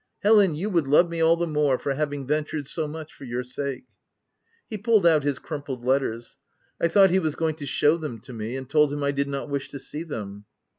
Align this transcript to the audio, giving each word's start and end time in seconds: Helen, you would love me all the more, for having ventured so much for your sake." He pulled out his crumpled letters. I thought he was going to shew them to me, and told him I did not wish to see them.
Helen, 0.23 0.55
you 0.55 0.67
would 0.71 0.87
love 0.87 1.11
me 1.11 1.21
all 1.21 1.37
the 1.37 1.45
more, 1.45 1.77
for 1.77 1.93
having 1.93 2.25
ventured 2.25 2.65
so 2.65 2.87
much 2.87 3.13
for 3.13 3.23
your 3.23 3.43
sake." 3.43 3.85
He 4.67 4.75
pulled 4.79 5.05
out 5.05 5.21
his 5.23 5.37
crumpled 5.37 5.85
letters. 5.85 6.37
I 6.81 6.87
thought 6.87 7.11
he 7.11 7.19
was 7.19 7.35
going 7.35 7.53
to 7.57 7.67
shew 7.67 7.99
them 7.99 8.19
to 8.21 8.33
me, 8.33 8.55
and 8.57 8.67
told 8.67 8.91
him 8.91 9.03
I 9.03 9.11
did 9.11 9.27
not 9.29 9.47
wish 9.47 9.69
to 9.69 9.77
see 9.79 10.01
them. 10.01 10.45